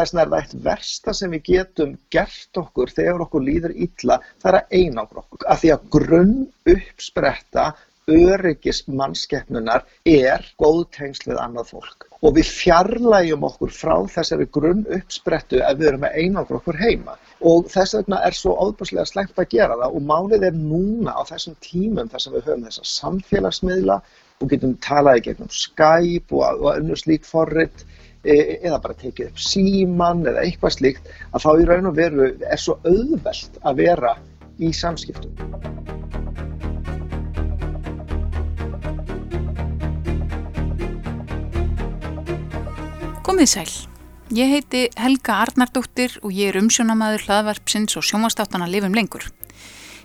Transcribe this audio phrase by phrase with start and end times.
[0.00, 4.18] þess vegna er það eitt versta sem við getum gert okkur þegar okkur líður illa,
[4.42, 5.46] það er að einangra okkur.
[5.46, 6.36] Af því að grunn
[6.74, 7.70] uppspretta
[8.10, 12.06] öryggis mannskeppnunar er góð tengsl við annað fólk.
[12.20, 17.16] Og við fjarlægjum okkur frá þessari grunn uppsprettu ef við erum að einangra okkur heima.
[17.40, 21.22] Og þess vegna er svo óbúslega slengt að gera það og málið er núna á
[21.30, 24.00] þessum tímum þar sem við höfum þessa samfélagsmiðla
[24.40, 27.84] og getum talaði gegnum Skype og, og önnur slík forrið
[28.24, 32.60] eða bara tekið upp síman eða eitthvað slíkt að þá í raun og veru er
[32.60, 34.16] svo auðvelt að vera
[34.60, 35.32] í samskiptum.
[43.24, 43.70] Komið sæl.
[44.36, 49.24] Ég heiti Helga Arnardóttir og ég er umsjónamaður hlaðvarpsins og sjómastáttana lifum lengur.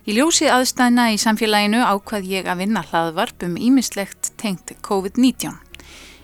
[0.05, 5.64] Í ljósi aðstæðina í samfélaginu ákvað ég að vinna hlaðvarp um ímislegt tengt COVID-19.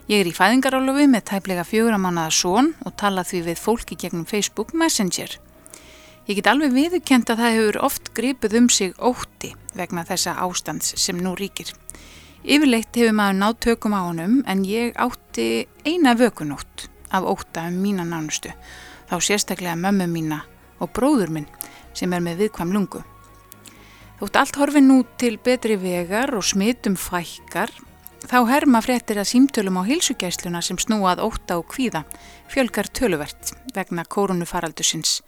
[0.10, 3.98] Ég er í fæðingarálufi með tæplega fjögur að mannaða són og tala því við fólki
[4.02, 5.36] gegnum Facebook Messenger.
[6.26, 10.96] Ég get alveg viðkjent að það hefur oft gripið um sig ótti vegna þessa ástands
[10.98, 11.70] sem nú ríkir.
[12.42, 17.78] Yfirleitt hefur maður nátt tökum á honum en ég átti eina vökunótt af ótta um
[17.84, 18.50] mína nánustu,
[19.06, 20.42] þá sérstaklega mömmu mína
[20.82, 21.50] og bróður minn
[21.94, 23.04] sem er með viðkvam lungu.
[24.18, 27.70] Þótt allt horfi nú til betri vegar og smitum fækkar
[28.22, 32.04] Þá herma fréttir að símtölum á hilsugæsluna sem snúað óta og kvíða
[32.52, 35.22] fjölgar töluvert vegna koronufaraldusins.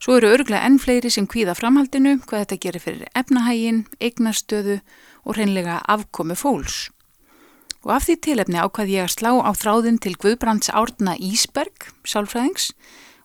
[0.00, 4.78] Svo eru örglega enn fleiri sem kvíða framhaldinu hvað þetta gerir fyrir efnahægin, eignarstöðu
[5.26, 6.88] og hreinlega afkomi fólks.
[7.84, 12.70] Og af því tilefni ákvað ég að slá á þráðin til Guðbrands Árna Ísberg, sálfræðings,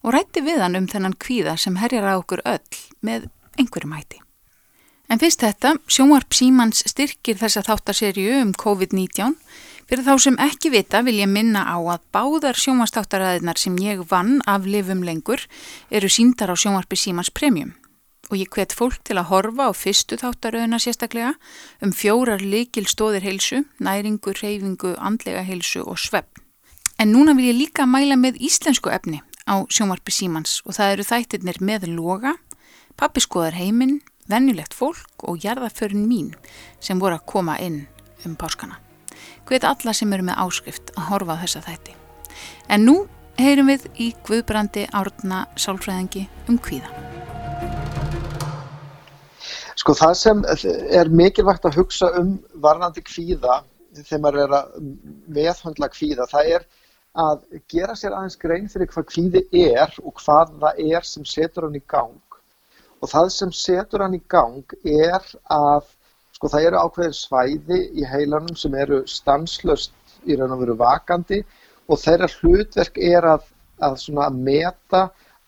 [0.03, 4.24] og rætti við hann um þennan kvíða sem herjar á okkur öll með einhverjum hætti.
[5.05, 9.35] En fyrst þetta, sjónvarp Símans styrkir þessa þáttarserju um COVID-19.
[9.85, 14.39] Fyrir þá sem ekki vita vil ég minna á að báðar sjónvarstáttaræðinar sem ég vann
[14.49, 15.43] af lifum lengur
[15.93, 17.75] eru síndar á sjónvarpi Símans Premium.
[18.33, 21.35] Og ég hvet fólk til að horfa á fyrstu þáttaröðuna sérstaklega
[21.85, 26.41] um fjórar likil stóðir heilsu, næringu, reyfingu, andlega heilsu og svepp.
[26.97, 31.07] En núna vil ég líka mæla með íslensku efni á sjónvarpi Símans og það eru
[31.11, 32.33] þættirnir með loga,
[32.97, 33.99] pappiskoðar heiminn,
[34.31, 36.31] vennulegt fólk og jarðaförin mín
[36.79, 37.83] sem voru að koma inn
[38.25, 38.79] um páskana.
[39.45, 41.93] Hvet alla sem eru með áskrift að horfa á þessa þætti.
[42.69, 42.95] En nú
[43.39, 46.89] heyrum við í Guðbrandi árna sálfræðingi um kvíða.
[49.75, 50.41] Sko það sem
[50.97, 53.61] er mikilvægt að hugsa um varnandi kvíða
[53.95, 54.71] þegar maður er að
[55.35, 56.65] meðhandla kvíða, það er
[57.15, 61.67] að gera sér aðeins grein fyrir hvað kvíði er og hvað það er sem setur
[61.67, 62.34] hann í gang
[63.05, 65.21] og það sem setur hann í gang er
[65.53, 65.91] að
[66.35, 69.93] sko það eru ákveðin svæði í heilanum sem eru stanslöst
[70.25, 71.43] í raun og veru vakandi.
[71.85, 73.45] Og þeirra hlutverk er að,
[73.85, 75.03] að svona meta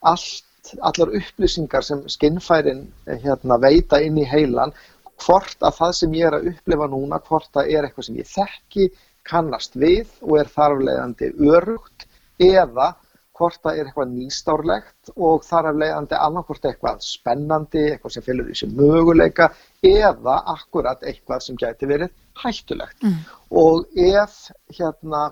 [0.05, 4.75] allt, allar upplýsingar sem skinnfærin hérna, veita inn í heilan.
[5.25, 8.29] Hvort að það sem ég er að upplifa núna, hvort það er eitthvað sem ég
[8.29, 8.89] þekki,
[9.27, 12.05] kannast við og er þarflegandi örugt
[12.37, 12.93] eða
[13.37, 18.57] hvort það er eitthvað nýstárlegt og þar af leiðandi annarkort eitthvað spennandi, eitthvað sem fylgur
[18.57, 19.49] sig möguleika
[19.85, 23.01] eða akkurat eitthvað sem gæti verið hættulegt.
[23.03, 23.19] Mm.
[23.61, 24.37] Og ef
[24.77, 25.23] hérna,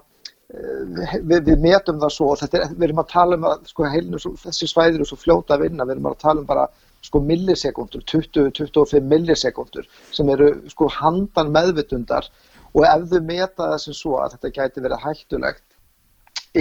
[0.53, 4.23] eh, við, við metum það svo, er, við erum að tala um að sko, heilinu,
[4.45, 6.67] þessi svæðir eru svo fljóta að vinna, við erum að tala um bara
[7.05, 12.29] sko, millisekundur, 20-25 millisekundur sem eru sko, handan meðvitundar
[12.75, 15.65] og ef þau meta það sem svo að þetta gæti verið hættulegt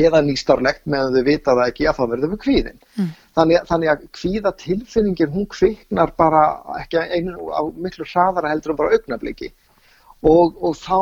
[0.00, 2.81] eða nýstarlegt meðan þau vita það ekki að það verður við kvíðin.
[2.99, 3.10] Mm.
[3.38, 6.43] Þannig, þannig að kvíðatilfinningin hún kviknar bara
[6.81, 9.50] ekki einu á miklu hraðara heldur en bara augnabliki
[10.25, 10.99] og, og þá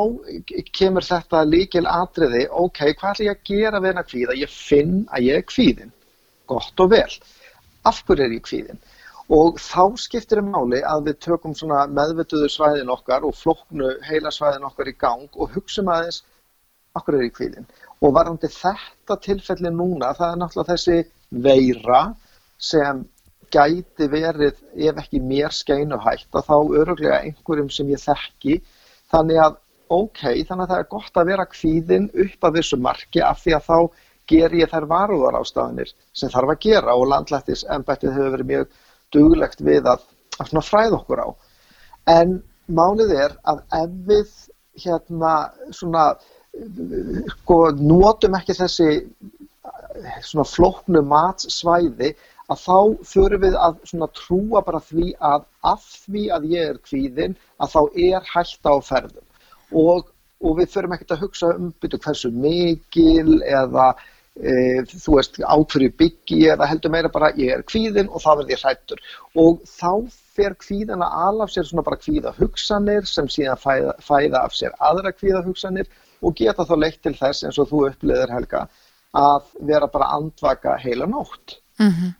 [0.74, 4.38] kemur þetta líkil atriði, ok, hvað ætlum ég að gera við hennar kvíða?
[4.40, 5.94] Ég finn að ég er kvíðin,
[6.50, 7.12] gott og vel.
[7.86, 8.82] Af hverju er ég kvíðin?
[9.32, 11.54] Og þá skiptir það máli að við tökum
[11.94, 16.22] meðvituðu svæðin okkar og floknu heila svæðin okkar í gang og hugsa um aðeins,
[17.00, 17.66] hverju er ég kvíðin?
[18.02, 20.98] Og varandi þetta tilfelli núna, það er náttúrulega þessi
[21.46, 22.02] veira
[22.62, 23.02] sem
[23.52, 28.60] gæti verið, ef ekki mér skeinuhætt, að þá öruglega einhverjum sem ég þekki.
[29.12, 29.58] Þannig að,
[29.92, 33.56] ok, þannig að það er gott að vera kvíðin upp að þessu marki af því
[33.58, 33.78] að þá
[34.32, 38.78] ger ég þær varúðar ástafanir sem þarf að gera og landlættis ennbættið hefur verið mjög
[39.12, 40.04] duglegt við að,
[40.40, 41.28] að fræða okkur á.
[42.08, 42.38] En
[42.72, 44.30] málið er að ef við
[44.82, 45.32] hérna
[45.74, 46.12] svona
[46.52, 48.88] sko, notum ekki þessi
[50.24, 52.12] svona flóknu matsvæði
[52.52, 52.78] að þá
[53.08, 57.80] förum við að trúa bara því að af því að ég er kvíðin að þá
[58.08, 59.28] er hætta á ferðum.
[59.72, 60.10] Og,
[60.42, 63.86] og við förum ekkert að hugsa um byrju hversu mikil eða
[64.36, 68.52] e, þú veist, ákverju byggi eða heldur meira bara ég er kvíðin og þá verð
[68.52, 69.02] ég hrættur
[69.38, 69.92] og þá
[70.36, 74.76] fer kvíðin að alaf sér svona bara kvíða hugsanir sem síðan fæða, fæða af sér
[74.80, 75.88] aðra kvíða hugsanir
[76.22, 78.66] og geta þá leitt til þess eins og þú uppliðir Helga
[79.12, 81.58] að vera bara andvaka heila nótt.
[81.78, 82.12] Mm -hmm.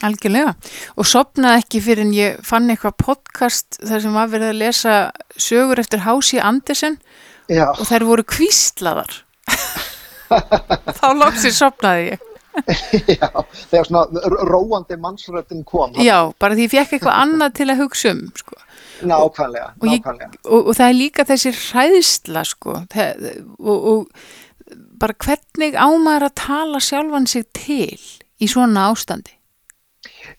[0.00, 0.54] Algjörlega
[0.96, 5.12] og sopnaði ekki fyrir en ég fann eitthvað podcast þar sem var verið að lesa
[5.36, 6.98] sögur eftir Hási Andersen
[7.48, 7.68] Já.
[7.68, 9.24] og þær voru kvíslaðar.
[11.00, 12.26] Þá lóksir sopnaði ég.
[13.20, 13.28] Já,
[13.70, 15.94] þegar svona róandi mannsröttin kom.
[16.02, 18.58] Já, bara því ég fekk eitthvað annað til að hugsa um, sko.
[19.02, 20.30] Nákvæmlega, og, nákvæmlega.
[20.44, 23.26] og, og það er líka þessi hræðsla sko það,
[23.58, 28.00] og, og bara hvernig ámar að tala sjálfan sig til
[28.40, 29.32] í svona ástandi?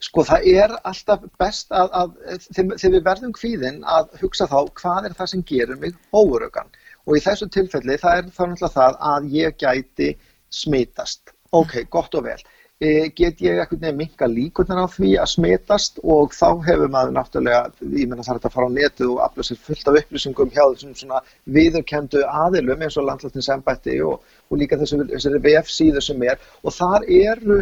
[0.02, 5.10] Sko það er alltaf best að, að þegar við verðum kvíðin að hugsa þá hvað
[5.10, 6.72] er það sem gerir mig óörögan
[7.06, 10.10] og í þessu tilfelli það er þá náttúrulega það að ég gæti
[10.52, 11.34] smitast.
[11.52, 12.40] Ok, gott og vel.
[12.82, 17.12] E, get ég eitthvað nefn minga líkurnar á því að smitast og þá hefur maður
[17.14, 20.54] náttúrulega, ég menna það er að fara á netu og afla sér fullt af upplýsingum
[20.56, 21.20] hjá þessum svona
[21.58, 26.42] viðurkendu aðilum eins og landlættinsembætti og, og líka þessari VF síðu sem er.
[26.66, 27.60] Og þar eru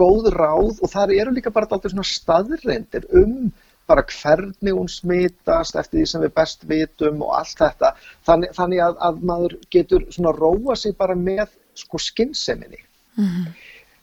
[0.00, 3.52] góð ráð og þar eru líka bara alltaf svona staðreindir um
[3.86, 7.92] bara hvernig hún smitast eftir því sem við best vitum og allt þetta.
[8.24, 13.56] Þannig, þannig að, að maður getur svona róa sig bara með sko skynnseminni mm -hmm.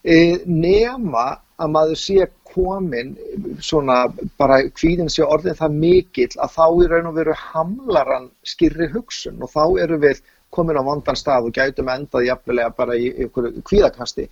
[0.03, 1.25] E, nema
[1.63, 3.15] að maður sé komin
[3.61, 4.03] svona
[4.38, 9.41] bara kvíðin sé orðin það mikill að þá í raun og veru hamlaran skýrri hugsun
[9.41, 10.21] og þá eru við
[10.53, 14.27] komin á vandan stað og gætum endað jafnvelega bara í ykkur kvíðakasti.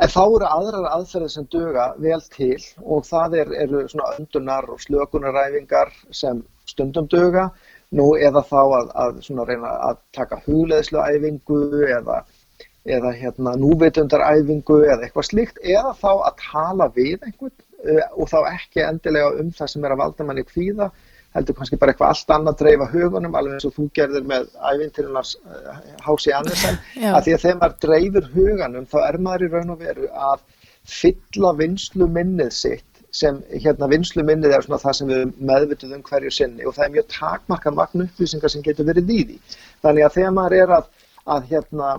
[0.00, 4.70] En þá eru aðrar aðferðir sem duga vel til og það er, eru svona öndunar
[4.72, 7.50] og slökunaræfingar sem stundum duga.
[7.98, 11.60] Nú eða þá að, að reyna að taka hugleðsluæfingu
[11.98, 12.20] eða,
[12.96, 17.56] eða hérna, núvitundaræfingu eða eitthvað slíkt eða þá að tala við einhvern
[18.16, 20.90] og þá ekki endilega um það sem er að valda manni kvíða
[21.34, 25.36] heldur kannski bara eitthvað allt annað dreifa hugunum alveg eins og þú gerðir með ævintirunars
[26.04, 26.78] Hási Andersen.
[27.14, 30.42] Að því að þegar maður dreifir huganum þá er maður í raun og veru að
[30.90, 36.02] fylla vinslu minnið sitt sem hérna vinslu minnið er svona það sem við meðvituð um
[36.06, 39.38] hverju sinni og það er mjög takmarka magn upplýsingar sem getur verið í því.
[39.84, 40.90] Þannig að þegar maður er að,
[41.36, 41.90] að hérna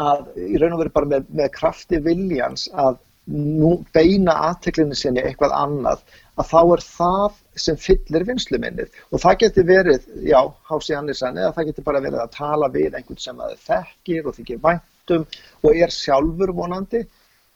[0.00, 3.00] að í raun og veru bara með, með krafti viljans að
[3.32, 6.00] nú beina aðteklinni sinni eitthvað annað
[6.40, 11.52] að þá er það sem fyllir vinsluminnið og það getur verið, já, Hási Andersen eða
[11.58, 15.26] það getur bara verið að tala við einhvern sem að þekkir og þykir væntum
[15.62, 17.04] og er sjálfur vonandi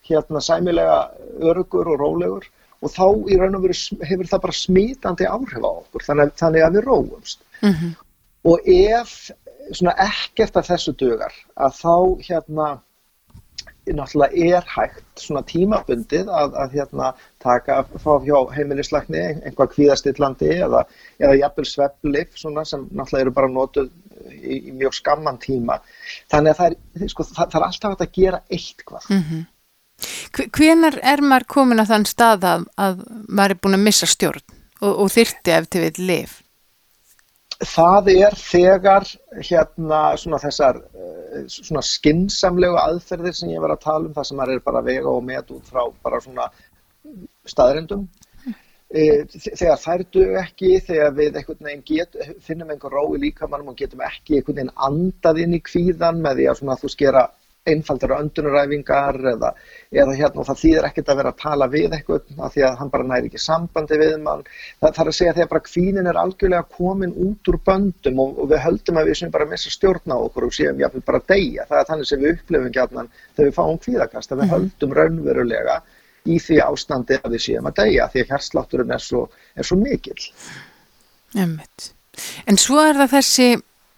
[0.07, 0.99] hérna sæmilega
[1.43, 2.47] örugur og rólegur.
[2.85, 6.65] Og þá í raun og veru hefur það bara smítandi áhrif á okkur þannig, þannig
[6.65, 7.39] að við róumst.
[7.63, 7.93] Mm -hmm.
[8.45, 9.31] og ef
[9.71, 11.95] svona ekkert af þessu dögar að þá
[12.27, 12.67] hérna
[13.95, 17.11] náttúrulega er hægt svona tímabundið að, að hérna
[17.43, 20.83] taka að fá hjá heimilisleikni einhvað kvíðastillandi eða,
[21.21, 23.91] eða jafnvel svepplif svona sem náttúrulega eru bara notuð
[24.33, 25.79] í, í mjög skamman tíma
[26.31, 29.45] þannig að það er, sko, það, það er alltaf hægt að gera eitthvað mm -hmm.
[30.53, 34.43] Hvenar er maður komin að þann stað að, að maður er búin að missa stjórn
[34.81, 36.41] og, og þyrti eftir við lif?
[37.65, 39.05] Það er þegar
[39.41, 40.77] hérna svona þessar
[41.49, 45.23] svona skinsamlegu aðferðir sem ég var að tala um það sem er bara vega og
[45.25, 46.45] met út frá bara svona
[47.49, 48.05] staðrindum
[48.93, 51.41] þegar þær dög ekki þegar við
[51.89, 56.43] get, finnum einhver rói líkamannum og getum ekki einhvern veginn andað inn í kvíðan með
[56.43, 57.25] því að þú skera
[57.71, 59.51] einfaldara öndunuræfingar eða,
[59.91, 62.77] eða hérna og það þýðir ekkert að vera að tala við eitthvað af því að
[62.81, 64.45] hann bara næri ekki sambandi við mann.
[64.81, 68.51] Það þarf að segja þegar bara kvínin er algjörlega komin út úr böndum og, og
[68.53, 71.67] við höldum að við sem bara missa stjórn á okkur og séum jáfnveg bara deyja.
[71.69, 75.77] Það er þannig sem við upplifum gætnan þegar við fáum kvíðakast að við höldum raunverulega
[76.27, 79.77] í því ástandi að við séum að deyja því að hérslátturinn er svo, er svo
[79.79, 80.17] mikil.
[82.47, 83.47] En svo er það þessi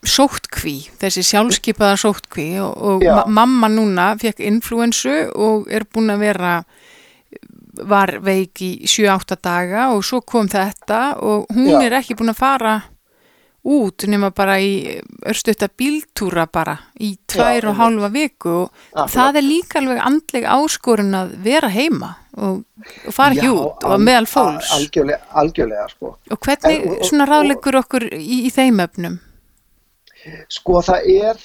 [0.06, 6.24] sóttkví, þessi sjálfskeipaða sóttkví og, og ma mamma núna fekk influensu og er búin að
[6.24, 6.54] vera
[7.86, 11.84] var veik í 7-8 daga og svo kom þetta og hún Já.
[11.86, 12.74] er ekki búin að fara
[13.60, 19.04] út nema bara í örstutta bíltúra bara í tvær Já, og hálfa viku og ja,
[19.04, 22.62] það er líka alveg andleg áskorun að vera heima og,
[23.04, 24.72] og fara ekki út og meðal fólks.
[24.78, 26.14] algjörlega, algjörlega sko.
[26.30, 29.20] Og hvernig svona ráðlegur okkur í, í þeim öfnum
[30.52, 31.42] Sko það er,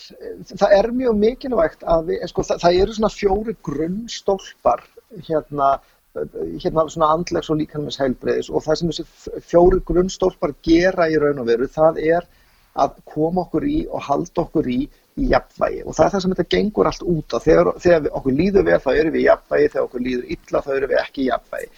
[0.52, 4.84] það er mjög mikilvægt að við, sko það, það eru svona fjóri grunnstólpar
[5.30, 5.70] hérna,
[6.64, 11.40] hérna svona andlegs og líkanmis heilbreyðis og það sem þessi fjóri grunnstólpar gera í raun
[11.44, 12.28] og veru það er
[12.76, 14.82] að koma okkur í og halda okkur í
[15.16, 17.38] í jafnvægi og það er það sem þetta gengur allt út á.
[17.44, 20.72] Þegar, þegar okkur líður vel þá erum við í jafnvægi, þegar okkur líður illa þá
[20.76, 21.70] erum við ekki í jafnvægi.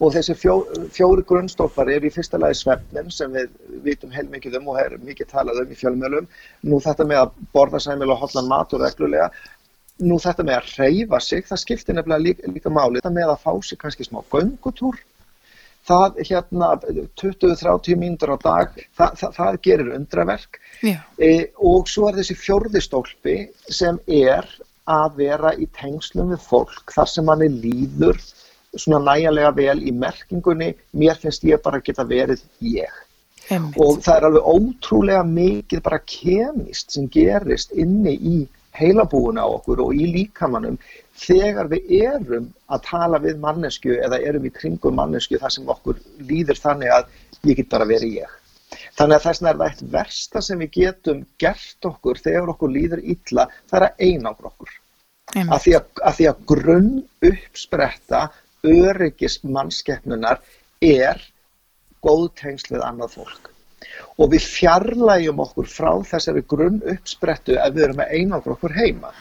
[0.00, 0.54] Og þessi fjó,
[0.96, 3.50] fjóri grunnstofar eru í fyrsta lagi svefnin sem við
[3.84, 6.28] vitum heilmikið um og er mikið talað um í fjölmjölum.
[6.64, 9.28] Nú þetta með að borða sæmil og hotlan mat og reglulega.
[10.00, 13.02] Nú þetta með að reyfa sig, það skiptir nefnilega líka, líka máli.
[13.02, 14.96] Þetta með að fá sig kannski smá göngutúr
[15.88, 16.70] það hérna
[17.20, 23.36] 20-30 mínútur á dag, það, það, það gerir undraverk e, og svo er þessi fjörðistólpi
[23.72, 24.48] sem er
[24.90, 28.20] að vera í tengslum við fólk þar sem manni líður
[28.78, 32.90] svona næjanlega vel í merkingunni, mér finnst ég bara geta verið ég.
[33.50, 33.78] Einmitt.
[33.82, 38.40] Og það er alveg ótrúlega mikið bara kemist sem gerist inni í
[38.78, 40.76] heilabúuna á okkur og í líkamannum
[41.18, 45.98] þegar við erum að tala við mannesku eða erum í kringum mannesku þar sem okkur
[46.28, 47.08] líður þannig að
[47.50, 48.36] ég get bara verið ég.
[48.94, 53.02] Þannig að þess er það eitt versta sem við getum gert okkur þegar okkur líður
[53.02, 54.76] illa, það er að einangra okkur.
[55.40, 56.92] Að því að, að því að grunn
[57.30, 58.22] uppspretta
[58.66, 60.40] öryggis mannskeppnunar
[60.84, 61.20] er
[62.04, 63.50] góð tengsl við annað fólk.
[64.20, 69.12] Og við fjarlægjum okkur frá þessari grunn uppsprettu ef við erum að einangra okkur heima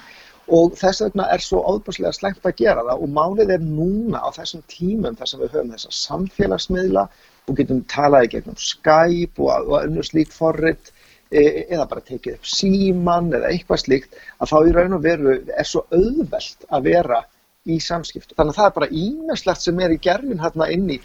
[0.49, 4.29] og þess vegna er svo óbúslega slengt að gera það og málið er núna á
[4.33, 7.03] þessum tímum þar sem við höfum þessa samfélagsmiðla
[7.49, 10.89] og getum talaði gegnum Skype og, og önnur slíkt forrið
[11.29, 15.35] e, eða bara tekið upp síman eða eitthvað slíkt að þá í raun og veru
[15.37, 17.21] er svo auðvelt að vera
[17.67, 18.35] í samskiptu.
[18.37, 20.97] Þannig að það er bara ímestlegt sem er í gerfin hérna inn í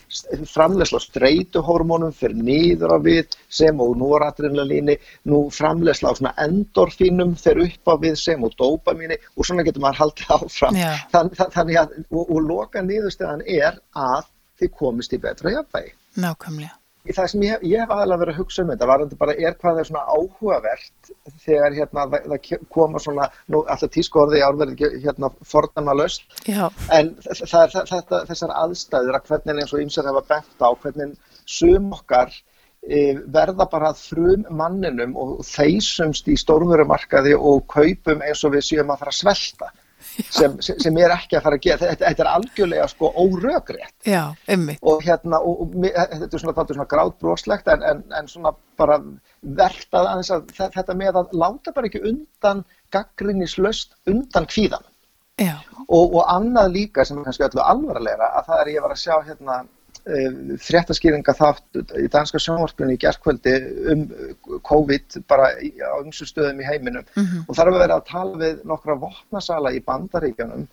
[0.50, 4.96] framlegsla streytuhormónum fyrir nýður á við sem og noradrenalíni,
[5.30, 9.84] nú framlegsla á svona endorfínum fyrir upp á við sem og dopamíni og svona getur
[9.84, 10.80] maður haldið áfram.
[11.14, 14.30] Þann, þannig að, og, og loka nýðustöðan er að
[14.62, 15.94] þið komist í betra jafnvægi.
[16.22, 16.78] Nákvæmlega
[17.12, 19.80] það sem ég, ég hef aðalega verið að hugsa um þetta var bara er hvað
[19.80, 21.10] er svona áhugavert
[21.44, 27.76] þegar hérna það koma svona, nú alltaf tískorði árverði hérna forðanma löst en það er
[27.92, 32.32] þetta, þessar aðstæður að hvernig eins og ymsar hefa bent á hvernig sum okkar
[32.88, 38.94] e, verða bara frum manninum og þeysumst í stórmurumarkaði og kaupum eins og við séum
[38.94, 39.73] að fara að svelta
[40.30, 41.80] sem, sem er ekki að fara að gera.
[41.82, 44.22] Þetta, þetta er algjörlega sko órögrétt Já,
[44.80, 48.98] og hérna og, og, þetta er svona, svona gráðbróslegt en, en, en svona bara
[49.42, 54.84] verkt að aðeins að þetta með að láta bara ekki undan gaggrinnislaust undan kvíðan
[55.88, 59.02] og, og annað líka sem er kannski öllu alvarlegra að það er ég var að
[59.02, 59.56] sjá hérna
[60.04, 63.54] fréttaskýringa þátt í danska sjónvarpunni í gerðkvöldi
[63.92, 64.02] um
[64.68, 67.06] COVID bara á umsu stöðum í heiminum.
[67.16, 67.44] Mm -hmm.
[67.48, 70.66] og þar var verið að tala við nokkra vopnasala í bandaríkjanum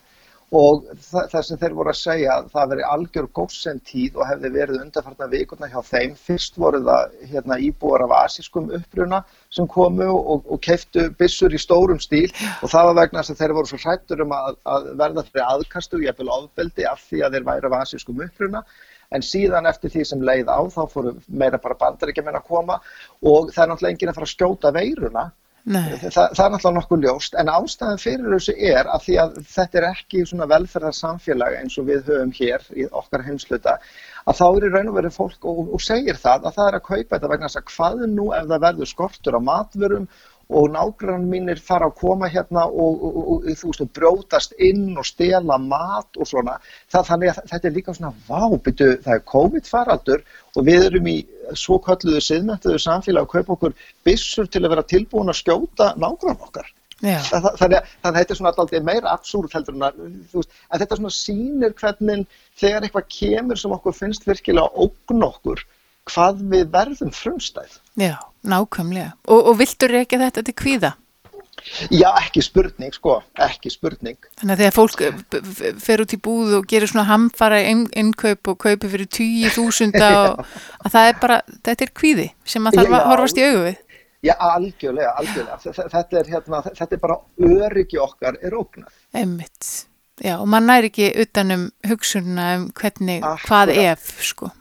[0.52, 4.50] og það, það sem þeir voru að segja að það veri algjör góðsentíð og hefði
[4.52, 6.16] verið undarfartna vikurna hjá þeim.
[6.20, 11.62] Fyrst voru það hérna, íbúar af asískum uppruna sem komu og, og keiftu bissur í
[11.62, 12.28] stórum stíl.
[12.60, 15.48] Og það var vegna þess að þeir voru svo hrættur um að, að verða fyrir
[15.48, 18.66] aðkastu og ég vil ofbeldi af því að þeir væri af asískum uppruna
[19.12, 22.80] en síðan eftir því sem leið á þá fóru meira bara bandaríkjuminn að koma
[23.22, 25.30] og það er náttúrulega enginn að fara að skjóta veiruna.
[25.62, 29.78] Þa, það er náttúrulega nokkuð ljóst en ástæðan fyrir þessu er að því að þetta
[29.78, 33.76] er ekki svona velferðarsamfélag eins og við höfum hér í okkar heimsluta
[34.26, 36.80] að þá er í raun og verið fólk og, og segir það að það er
[36.80, 40.10] að kaupa þetta vegna þess að hvað nú ef það verður skortur á matvörum
[40.52, 45.08] og nágrann mínir fara að koma hérna og, og, og þú veist, brjótast inn og
[45.08, 46.58] stela mat og svona.
[46.92, 51.10] Það, þannig að þetta er líka svona, vá, byrju, það er COVID-faraldur og við erum
[51.12, 51.18] í
[51.58, 53.76] svo kalluðu siðmæntuðu samfélag að kaupa okkur
[54.08, 56.70] bissur til að vera tilbúin að skjóta nágrann okkar.
[57.02, 60.02] Það, þannig að þetta er svona alltaf meira absúrt heldur en að,
[60.36, 62.26] veist, að þetta svona sínir hvernig
[62.62, 65.64] þegar eitthvað kemur sem okkur finnst virkilega ógn okkur,
[66.10, 67.78] hvað við verðum frumstæð.
[68.00, 68.18] Já,
[68.48, 69.14] nákvæmlega.
[69.28, 70.96] Og, og viltur ekki þetta til kvíða?
[71.94, 74.18] Já, ekki spurning, sko, ekki spurning.
[74.40, 78.58] Þannig að þegar fólk eh, fer út í búð og gerir svona hamfara innkaup og
[78.64, 82.98] kaupi fyrir tíu þúsunda og að það er bara, þetta er kvíði sem að þarf
[82.98, 83.80] að horfast í augu við.
[84.22, 85.88] Já, algjörlega, algjörlega.
[85.90, 88.92] Þetta er, hérna, þetta er bara öryggi okkar er ógnað.
[89.18, 89.70] Emmitt.
[90.22, 93.48] Já, og mann næri ekki utanum hugsunna um hvernig, Akkurat.
[93.48, 94.52] hvað ef, sko.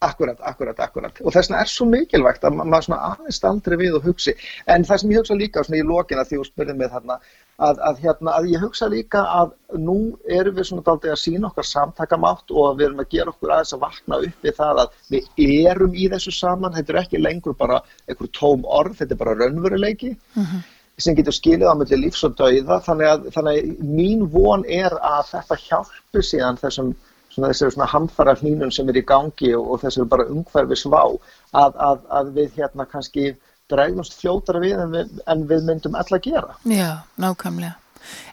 [0.00, 1.18] Akkurat, akkurat, akkurat.
[1.20, 4.32] Og þess vegna er svo mikilvægt að maður svona aðeins aldrei við og hugsi.
[4.72, 7.16] En það sem ég hugsa líka svona í lokina því þú spurðið með þarna,
[7.66, 9.52] að, að, hérna, að ég hugsa líka að
[9.88, 9.96] nú
[10.38, 13.74] erum við svona daldið að sína okkar samtakamátt og við erum að gera okkur aðeins
[13.76, 16.78] að vakna upp við það að við erum í þessu saman.
[16.78, 20.64] Þetta er ekki lengur bara einhver tóm orð, þetta er bara raunveruleiki mm -hmm.
[20.96, 22.80] sem getur skilið á melli lífs og dauða.
[22.88, 26.96] Þannig að, þannig að mín von er að þetta hjálpi síðan þessum
[27.40, 31.00] svona þessari svona hamfara hlínun sem er í gangi og, og þessari bara umhverfi svá
[31.00, 33.32] að, að, að við hérna kannski
[33.70, 36.56] dregnumst fljótara við en við, en við myndum alltaf gera.
[36.68, 37.76] Já, nákvæmlega.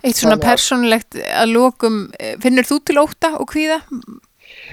[0.01, 2.07] Eitt svona persónulegt að lókum,
[2.41, 3.81] finnur þú til óta og hvíða?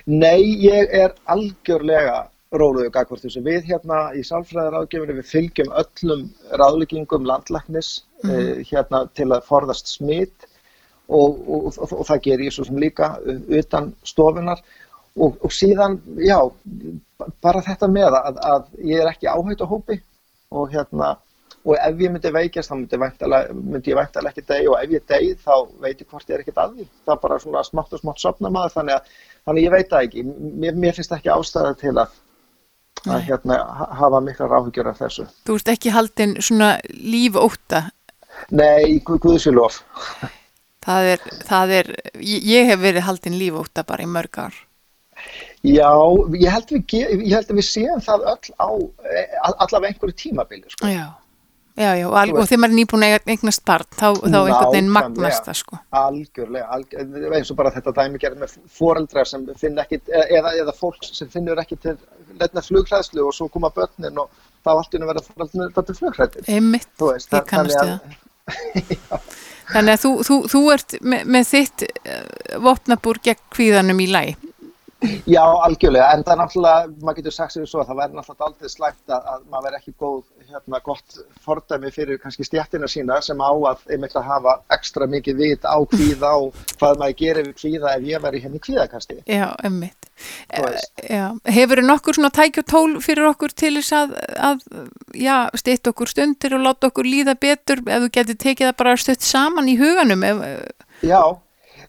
[0.06, 2.22] Nei, ég er algjörlega
[2.54, 3.42] róluðu gagvart þessu.
[3.44, 9.90] Við hérna í sálfræðaráðgefinu við fylgjum öllum ráðleggingum landlæknis mm eh, hérna til að forðast
[9.90, 10.46] smitt
[11.08, 13.14] og, og, og, og það ger ég svo sem líka
[13.48, 14.62] utan stofunar
[15.14, 16.40] og síðan, já,
[17.44, 20.00] bara þetta með að, að ég er ekki áhægt á hópi
[20.50, 21.14] og hérna
[21.64, 22.98] og ef ég myndi veikast þá myndi,
[23.54, 26.42] myndi ég væntalega ekki deg og ef ég deg þá veit ég hvort ég er
[26.42, 29.14] ekkert að því það er bara svona smátt og smátt sopna maður þannig að,
[29.46, 32.20] þannig að ég veit það ekki mér, mér finnst ekki ástæða til að
[33.04, 33.58] að hérna,
[33.98, 35.26] hafa mikla ráhugjör af þessu.
[35.44, 37.82] Þú ert ekki haldinn svona lífóta?
[38.54, 39.82] Nei, guðsilof.
[40.84, 44.62] Það er, það er, ég hef verið haldinn lífóta bara í mörg ár.
[45.64, 45.90] Já,
[46.36, 48.68] ég held, við, ég held að við séum það öll á
[49.64, 50.66] allavega einhverju tímabili.
[50.74, 50.90] Sko.
[50.92, 51.06] Já.
[51.74, 54.90] Já, já, og, og þegar maður er nýbúin að eignast barn, þá, þá einhvern veginn
[54.94, 55.78] magnast það, sko.
[55.98, 60.74] Algjörlega, algjörlega, eins og bara þetta dæmi gerð með foreldrar sem finn ekki, eða, eða
[60.78, 61.96] fólk sem finnur ekki til
[62.38, 64.30] letna flugræðslu og svo koma börnin og
[64.62, 66.46] þá allt inn að vera foreldrar þetta flugræðin.
[66.54, 68.20] Einmitt, ég kannast það.
[69.74, 72.18] Þannig að þú, þú, þú ert með, með þitt uh,
[72.62, 74.44] vopnabúr gegn kvíðanum í læg.
[75.26, 78.48] Já, algjörlega, en það er náttúrulega, maður getur sagt sér svo að það verður náttúrulega
[78.48, 83.18] aldrei slægt að, að maður verður ekki góð, hérna, gott fordæmi fyrir kannski stjættina sína
[83.24, 87.48] sem á að einmitt að hafa ekstra mikið vit á kvíða og hvað maður gerir
[87.48, 89.20] við kvíða ef ég verður henni kvíðakasti.
[89.28, 90.10] Já, einmitt.
[91.10, 94.68] Já, hefur þið nokkur svona tækjutól fyrir okkur til þess að, að
[95.18, 98.94] já, stitt okkur stundir og láta okkur líða betur ef þú getur tekið það bara
[99.00, 100.22] stutt saman í huganum?
[100.28, 100.44] Ef,
[101.02, 101.18] já,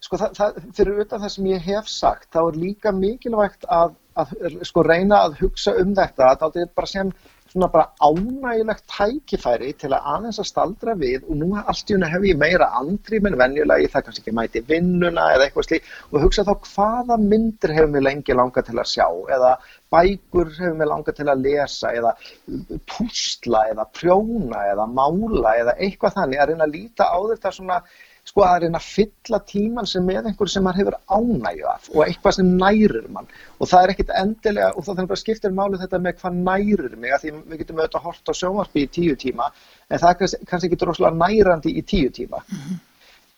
[0.06, 3.96] sko það, það, fyrir utan það sem ég hef sagt þá er líka mikilvægt að,
[4.22, 4.36] að
[4.70, 7.16] sko reyna að hugsa um þetta að það er bara sem
[7.56, 12.10] svona bara ánægilegt tækifæri til að aðeins að staldra við og nú allt í unna
[12.12, 16.26] hef ég meira andrým en venjulega, það kannski ekki mæti vinnuna eða eitthvað slík og
[16.26, 19.08] hugsa þá hvaða myndir hefur mér lengi langa til að sjá
[19.38, 19.54] eða
[19.96, 22.12] bækur hefur mér langa til að lesa eða
[22.92, 27.80] púsla eða prjóna eða mála eða eitthvað þannig að reyna að líta á þetta svona
[28.26, 32.02] sko að reyna að fylla tíman sem með einhverju sem maður hefur ánægju af og
[32.06, 33.28] eitthvað sem nærir mann
[33.60, 36.96] og það er ekkit endilega og það þannig að skiptir málu þetta með hvað nærir
[37.04, 39.50] mig að því við getum auðvitað að horta á sjónvarpi í tíu tíma
[39.90, 42.80] en það er kannski ekki droslega nærandi í tíu tíma mm -hmm.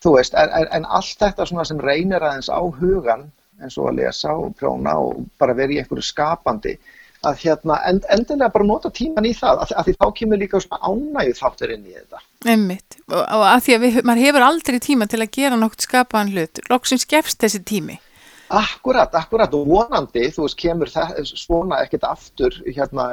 [0.03, 3.27] þú veist, en, en allt þetta svona sem reynir aðeins á hugan
[3.61, 6.77] eins og að lesa og prjóna og bara vera í einhverju skapandi
[7.25, 10.61] að hérna end, endilega bara nota tíman í það að, að því þá kemur líka
[10.63, 12.21] svona ánægju þáttur inn í þetta.
[12.45, 12.99] Einmitt.
[13.09, 16.33] Og, og að því að við, maður hefur aldrei tíma til að gera nokt skapaðan
[16.35, 17.97] hlut, loksins gefst þessi tími.
[18.47, 19.51] Akkurat, akkurat.
[19.57, 23.09] Og vonandi, þú veist, kemur það svona ekkert aftur hérna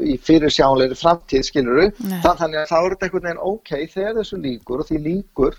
[0.00, 1.90] í fyrirsjánleiri framtíð, skiluru,
[2.24, 5.58] þannig að þá er þetta einhvern veginn ok, þegar þessu líkur og því líkur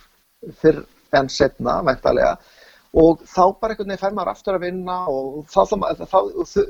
[0.60, 0.82] fyrr
[1.14, 2.34] en setna, mæntalega
[2.94, 6.18] og þá bara einhvern veginn fær maður aftur að vinna og þá, þá, þá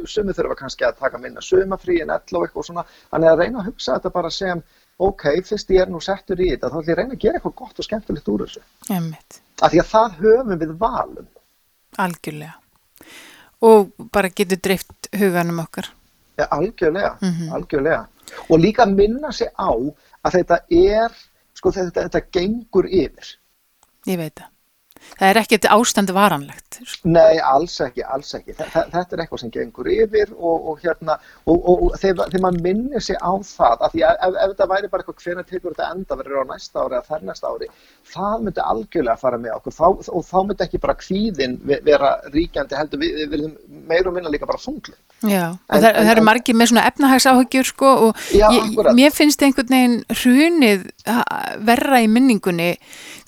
[0.08, 3.60] sumið þurfa kannski að taka minna sumafrí en ell og eitthvað svona, þannig að reyna
[3.60, 4.62] að hugsa þetta bara sem,
[5.04, 7.42] ok, fyrst ég er nú settur í þetta, þá ætlum ég að reyna að gera
[7.42, 8.64] eitthvað gott og skemmtilegt úr þessu.
[8.96, 9.42] Emmett.
[9.60, 11.28] Af því að það höfum við valum.
[12.06, 12.56] Algjörlega.
[13.64, 15.92] Og bara getur drift huganum okkar.
[16.40, 17.52] Ja, algjörlega, mm -hmm.
[17.54, 18.08] algjörlega.
[18.50, 19.76] Og líka minna sig á
[20.24, 21.12] að þetta er,
[21.54, 23.36] sko þetta, þetta gengur yfir.
[24.08, 24.53] Ég veit það
[25.20, 28.56] það er ekkert ástandi varanlegt Nei, alls ekki, alls ekki.
[28.58, 33.04] Þetta er eitthvað sem gengur yfir og, og hérna, og, og, þegar, þegar maður minnir
[33.04, 35.89] sig á það, af því að ef, ef þetta væri bara eitthvað hvernig tekur þetta
[35.96, 37.70] enda verður á næsta ári eða þær næsta ári,
[38.13, 39.78] það myndi algjörlega fara með okkur.
[39.80, 39.88] Þá,
[40.18, 44.34] og þá myndi ekki bara kvíðin vera ríkjandi heldur við, við verðum meir og minna
[44.34, 48.24] líka bara fungli Já, en, það, en, það eru margir með svona efnahagsáhugjur sko og
[48.36, 50.82] já, ég, mér finnst einhvern veginn hrunið
[51.64, 52.74] verra í minningunni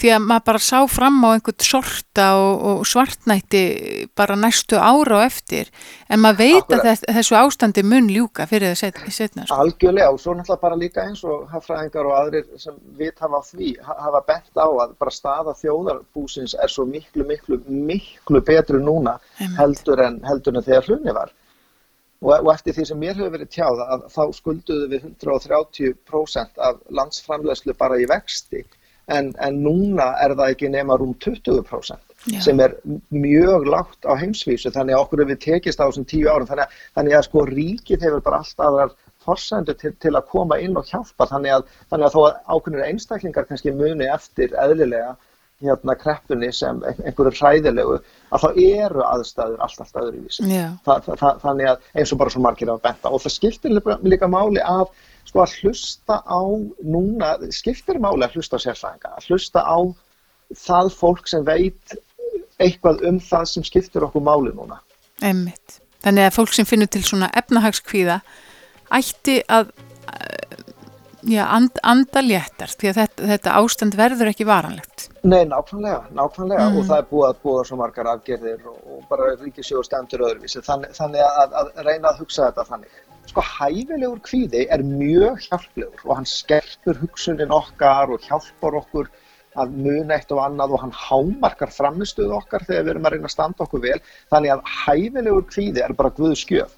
[0.01, 3.63] því að maður bara sá fram á einhvern sorta og, og svartnætti
[4.17, 5.71] bara næstu ára og eftir
[6.11, 6.81] en maður veit Akkurat.
[6.81, 9.61] að þess, þessu ástandi mun ljúka fyrir það setna sko.
[9.63, 13.71] Algjörlega og svo náttúrulega bara líka eins og hafraðingar og aðrir sem vit hafa því
[13.87, 19.17] hafa bett á að bara staða þjóðarbúsins er svo miklu miklu miklu betru núna
[19.57, 21.33] heldur en, heldur en þegar hrunið var
[22.23, 26.81] Og, og eftir því sem mér hefur verið tjáð að þá skulduðu við 130% af
[26.99, 28.63] landsframlegslu bara í vexti
[29.11, 32.39] en, en núna er það ekki nema rúm 20% Já.
[32.41, 32.73] sem er
[33.13, 36.79] mjög lágt á heimsvísu þannig að okkur hefur tekist á þessum tíu árum þannig að,
[36.97, 40.89] þannig að sko ríkið hefur bara allt aðrar forsendur til, til að koma inn og
[40.89, 45.15] hjálpa þannig að, þannig að þó að ákveðinir einstaklingar kannski muni eftir eðlilega
[45.63, 47.97] hérna kreppunni sem einhverju hræðilegu
[48.35, 50.47] að þá eru aðstæður allt, allt öðruvísi.
[50.49, 50.73] Yeah.
[50.85, 54.29] Þa, það, þannig að eins og bara svo margir að benda og það skiptir líka
[54.31, 54.89] máli að
[55.25, 56.41] sko að hlusta á
[56.83, 59.77] núna, skiptir máli að hlusta á sérfræðinga, að hlusta á
[60.65, 61.95] það fólk sem veit
[62.61, 64.81] eitthvað um það sem skiptir okkur máli núna.
[65.23, 65.79] Emmitt.
[66.05, 68.19] Þannig að fólk sem finnur til svona efnahagskvíða
[68.93, 69.71] ætti að
[71.29, 75.07] já, and, anda léttar því að þetta, þetta ástand verður ekki varanlegt.
[75.25, 76.77] Nei, nákvæmlega, nákvæmlega Mm.
[76.77, 80.61] og það er búið að búa svo margar afgerðir og, og bara ríkisjóður stendur öðruvísi
[80.65, 82.97] þannig, þannig að, að reyna að hugsa þetta þannig.
[83.25, 89.09] Sko hæfilegur kvíði er mjög hjálplegur og hann skerpur hugsunin okkar og hjálpar okkur
[89.55, 93.29] að muna eitt og annað og hann hámarkar framistuð okkar þegar við erum að reyna
[93.29, 93.99] að standa okkur vel
[94.33, 96.75] þannig að hæfilegur kvíði er bara guðskjöf.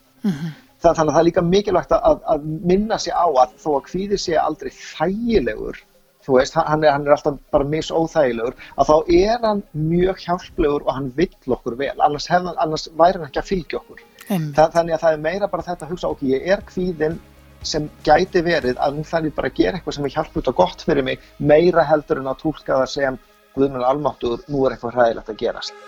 [0.77, 3.85] Það, þannig að það er líka mikilvægt að, að minna sig á að þó að
[3.87, 5.79] kvíði sé aldrei þægilegur,
[6.27, 10.85] þú veist, hann er, hann er alltaf bara misóþægilegur, að þá er hann mjög hjálplegur
[10.85, 14.03] og hann vill okkur vel, annars, hef, annars væri hann ekki að fylgja okkur.
[14.27, 17.17] Það, þannig að það er meira bara þetta að hugsa, ok, ég er kvíðin
[17.65, 20.83] sem gæti verið að nú þarf ég bara gera eitthvað sem er hjálput og gott
[20.85, 23.19] fyrir mig, meira heldur en að tólka það sem
[23.57, 25.79] Guðmund almáttur, nú er eitthvað hræðilegt að gerast.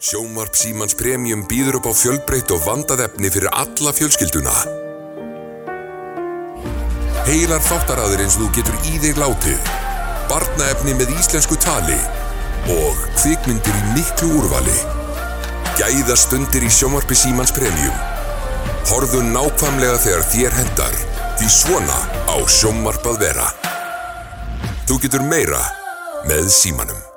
[0.00, 4.54] Sjónvarp Símans Premium býður upp á fjölbreytt og vandað efni fyrir alla fjölskylduna.
[7.26, 9.68] Heilar þáttaraður eins og þú getur í þig látið,
[10.30, 11.98] barnaefni með íslensku tali
[12.72, 14.78] og kvikmyndir í miklu úrvali.
[15.76, 18.00] Gæða stundir í sjónvarpi Símans Premium.
[18.88, 20.98] Horðu nákvæmlega þegar þér hendar,
[21.36, 23.52] því svona á sjónvarp að vera.
[24.88, 25.60] Þú getur meira
[26.24, 27.09] með Símanum.